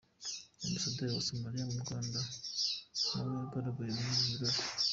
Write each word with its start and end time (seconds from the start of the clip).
Ambasaderi 0.65 1.11
wa 1.15 1.23
Somaliya 1.27 1.65
mu 1.71 1.77
Rwanda 1.83 2.19
nawe 3.13 3.33
yagaragaye 3.39 3.91
muri 3.95 4.09
ibi 4.13 4.29
birori. 4.31 4.61